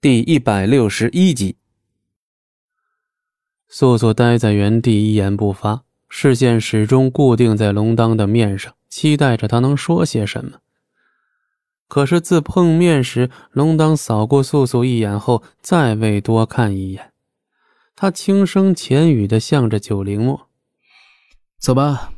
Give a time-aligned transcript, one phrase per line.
[0.00, 1.56] 第一百六十一集，
[3.66, 10.60] 素素呆在原地，一言不发，视线始终固定在龙当的面上，期待着他能说些什么。
[11.88, 17.12] 可是自碰面时，龙当扫过素素一眼后，再未多看一眼。
[17.96, 20.48] 他轻声浅语的向着九灵墨
[21.58, 22.12] ：“走吧，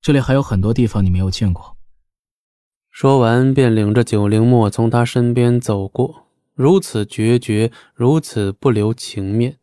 [0.00, 1.76] 这里还有很多地方你没有见过。”
[2.92, 6.23] 说完，便领着九灵墨从他身边走过。
[6.54, 9.58] 如此决绝，如此不留情面。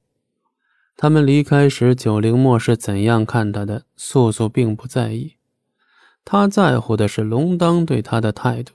[0.98, 3.86] 他们离开时，九灵墨是怎样看他的？
[3.96, 5.38] 素素并不在意，
[6.26, 8.74] 他在乎的是龙当对他的态度。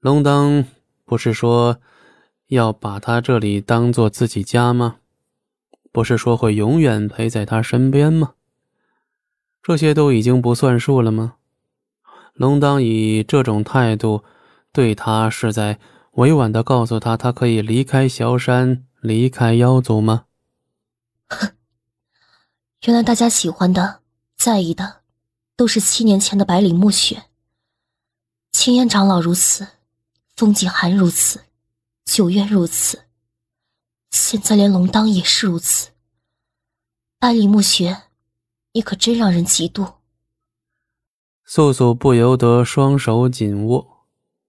[0.00, 0.64] 龙当
[1.04, 1.78] 不是说
[2.46, 4.96] 要把他这里当做自己家吗？
[5.92, 8.32] 不是说会永远陪在他身边吗？
[9.62, 11.34] 这些都已经不算数了吗？
[12.32, 14.24] 龙当以这种态度
[14.72, 15.78] 对他，是在。
[16.16, 20.24] 委婉的告诉他，他可以离开萧山，离开妖族吗？
[21.28, 21.52] 哼，
[22.86, 24.00] 原来大家喜欢的、
[24.34, 25.02] 在意的，
[25.56, 27.24] 都是七年前的百里暮雪。
[28.50, 29.68] 青烟长老如此，
[30.34, 31.44] 风景寒如此，
[32.06, 33.02] 九渊如此，
[34.10, 35.90] 现在连龙当也是如此。
[37.18, 38.04] 百里暮雪，
[38.72, 39.96] 你可真让人嫉妒。
[41.44, 43.95] 素素不由得双手紧握。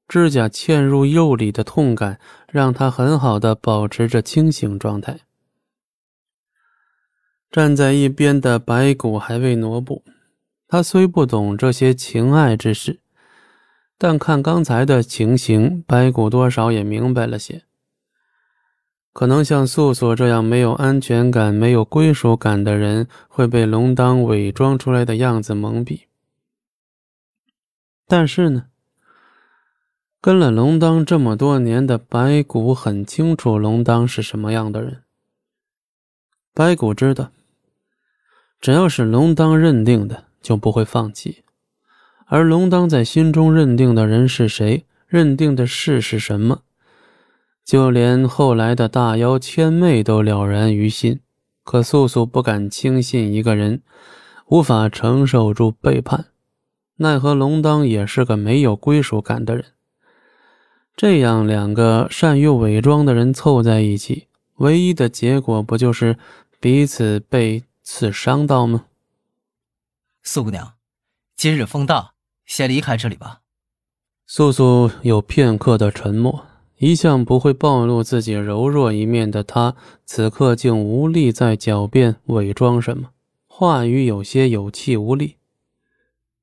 [0.08, 2.20] 指甲嵌入肉里的痛感，
[2.50, 5.20] 让他很好的保持着清醒状态。
[7.52, 10.04] 站在一边的白骨还未挪步，
[10.68, 13.00] 他虽不懂这些情爱之事，
[13.98, 17.64] 但看刚才的情形，白骨多少也明白了些。
[19.14, 26.02] 可能像素素这样没有安全感、没有归属感的人，会被龙当伪装出来的样子蒙蔽。
[28.06, 28.68] 但是呢？
[30.28, 35.04] 跟了龙当这么多年的白骨很清楚龙当是什么样的人。
[36.54, 37.32] 白骨知道，
[38.60, 41.46] 只要是龙当认定的，就不会放弃。
[42.26, 46.64] 而龙当在心中认定的人是谁，认定的事是什么，
[47.64, 51.22] 就连后来的大妖千妹都了然于心。
[51.64, 53.82] 可素素不敢轻信一个人，
[54.48, 56.26] 无法承受住背叛。
[56.98, 59.64] 奈何龙当也是个没有归属感的人。
[60.98, 64.26] 这样两个善于伪装的人凑在一起，
[64.56, 66.18] 唯一的结果不就是
[66.60, 68.86] 彼此被刺伤到吗？
[70.24, 70.74] 素姑娘，
[71.36, 72.14] 今日风大，
[72.48, 73.42] 先离开这里吧。
[74.26, 76.48] 素素有片刻的沉默，
[76.80, 83.12] 一向不会暴露自己柔弱一面的她，此刻竟无力再狡辩伪装什么，
[83.46, 85.36] 话语有些有气无力。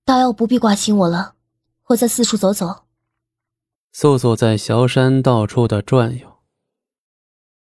[0.04, 1.34] 大妖不必挂心我了，
[1.86, 2.83] 我再四处走走。
[3.96, 6.38] 素素在萧山到处的转悠，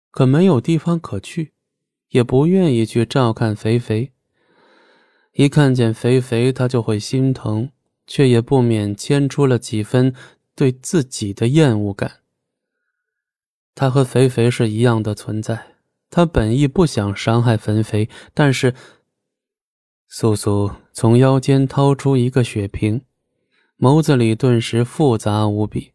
[0.10, 1.52] 可没有地方可去，
[2.12, 4.14] 也不愿意去照看肥肥。
[5.34, 7.72] 一看见肥肥，他就会心疼，
[8.08, 10.16] 却也不免牵出了几分
[10.56, 12.22] 对自己的厌恶感。
[13.76, 15.74] 他和肥肥是一样的存在，
[16.10, 18.74] 他本意不想伤害肥肥，但是
[20.08, 23.02] 素素从腰间掏出一个血瓶，
[23.78, 25.92] 眸子里顿时复杂无比。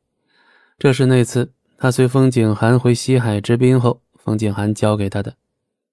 [0.79, 5.35] 这是那次他随风景寒回西海之滨后，风景寒交给他的，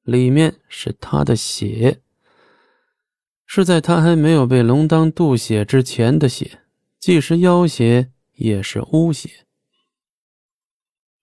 [0.04, 2.02] 里面是他的血，
[3.48, 6.60] 是在他还没有被龙当渡血之前的血，
[7.00, 9.30] 既是妖血，也是巫血。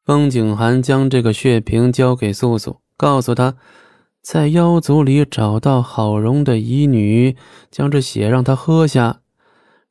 [0.04, 3.56] 风景寒将这个血瓶交给素素，告诉他，
[4.20, 7.36] 在妖族里找到好容的乙女，
[7.70, 9.20] 将这血让他喝下，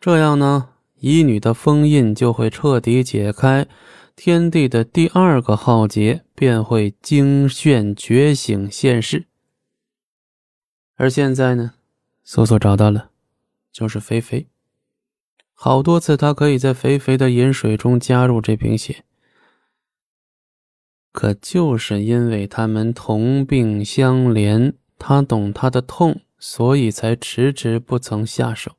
[0.02, 0.68] 这样呢？
[1.02, 3.68] 乙女的封印就会彻底解开，
[4.16, 9.26] 天地的第二个浩劫便会惊现觉醒现世。
[10.96, 11.74] 而现在呢，
[12.24, 13.10] 素素找到了，
[13.72, 14.48] 就是肥肥。
[15.54, 19.04] 好多次，他可以在肥肥的饮水中加入这瓶血，
[21.12, 28.74] 可就是因为他们同病相怜，他懂他的痛，所以才迟迟不曾下手。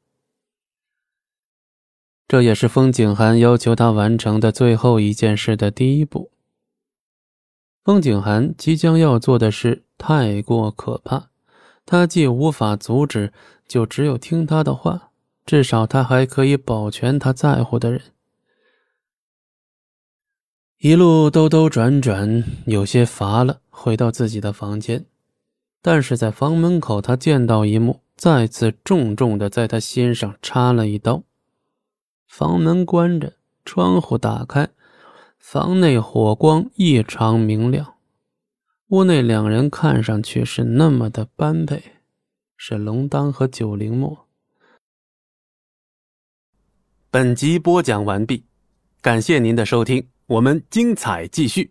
[2.32, 6.30] 这也是风景寒要求他完成的最后一件事的第一步。
[7.84, 11.28] 风景寒即将要做的事太过可怕，
[11.84, 13.34] 他既无法阻止，
[13.68, 15.10] 就只有听他的话。
[15.44, 18.00] 至少他还可以保全他在乎的人。
[20.78, 25.04] 一路兜兜转转，有些乏了，回到自己的房间。
[25.82, 31.24] 但是在房门口，他见到一幕，再次重重的在他心上插了一刀。
[32.32, 34.70] 房门关着，窗户打开，
[35.38, 37.98] 房内火光异常明亮，
[38.88, 41.82] 屋内两人看上去是那么的般配，
[42.56, 44.26] 是龙当和九灵墨。
[47.10, 48.46] 本集播讲完毕，
[49.02, 51.70] 感谢您的收听，我们精彩继续。